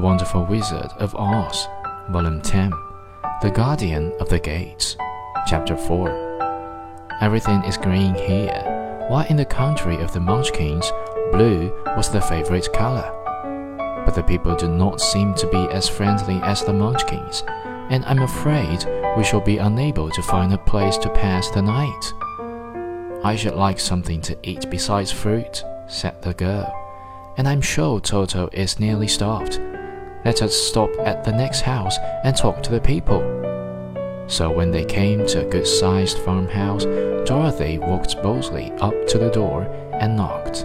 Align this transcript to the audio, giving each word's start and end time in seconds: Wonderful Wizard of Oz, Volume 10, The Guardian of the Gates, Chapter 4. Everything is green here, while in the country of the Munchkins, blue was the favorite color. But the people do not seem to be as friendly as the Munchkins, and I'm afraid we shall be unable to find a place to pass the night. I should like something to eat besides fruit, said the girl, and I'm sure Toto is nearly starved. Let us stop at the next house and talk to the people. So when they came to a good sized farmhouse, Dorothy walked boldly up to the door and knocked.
Wonderful 0.00 0.46
Wizard 0.46 0.90
of 0.98 1.14
Oz, 1.14 1.68
Volume 2.08 2.40
10, 2.40 2.72
The 3.42 3.50
Guardian 3.50 4.10
of 4.20 4.28
the 4.30 4.38
Gates, 4.38 4.96
Chapter 5.46 5.76
4. 5.76 7.18
Everything 7.20 7.62
is 7.64 7.76
green 7.76 8.14
here, 8.14 9.06
while 9.08 9.26
in 9.26 9.36
the 9.36 9.44
country 9.44 9.96
of 9.96 10.12
the 10.12 10.20
Munchkins, 10.20 10.90
blue 11.30 11.70
was 11.96 12.10
the 12.10 12.22
favorite 12.22 12.72
color. 12.72 13.10
But 14.06 14.14
the 14.14 14.22
people 14.22 14.56
do 14.56 14.66
not 14.66 15.00
seem 15.00 15.34
to 15.34 15.46
be 15.48 15.68
as 15.70 15.88
friendly 15.88 16.40
as 16.42 16.64
the 16.64 16.72
Munchkins, 16.72 17.44
and 17.90 18.04
I'm 18.06 18.22
afraid 18.22 18.86
we 19.16 19.24
shall 19.24 19.42
be 19.42 19.58
unable 19.58 20.10
to 20.10 20.22
find 20.22 20.54
a 20.54 20.58
place 20.58 20.96
to 20.98 21.10
pass 21.10 21.50
the 21.50 21.60
night. 21.60 22.14
I 23.24 23.36
should 23.36 23.56
like 23.56 23.78
something 23.78 24.20
to 24.22 24.38
eat 24.42 24.70
besides 24.70 25.12
fruit, 25.12 25.62
said 25.86 26.22
the 26.22 26.32
girl, 26.32 26.72
and 27.36 27.46
I'm 27.46 27.60
sure 27.60 28.00
Toto 28.00 28.48
is 28.52 28.80
nearly 28.80 29.06
starved. 29.06 29.60
Let 30.24 30.42
us 30.42 30.54
stop 30.54 30.90
at 31.00 31.24
the 31.24 31.32
next 31.32 31.62
house 31.62 31.96
and 32.24 32.36
talk 32.36 32.62
to 32.62 32.70
the 32.70 32.80
people. 32.80 33.20
So 34.28 34.50
when 34.50 34.70
they 34.70 34.84
came 34.84 35.26
to 35.26 35.44
a 35.44 35.50
good 35.50 35.66
sized 35.66 36.18
farmhouse, 36.18 36.84
Dorothy 37.26 37.78
walked 37.78 38.22
boldly 38.22 38.70
up 38.80 38.94
to 39.08 39.18
the 39.18 39.30
door 39.30 39.62
and 39.94 40.16
knocked. 40.16 40.64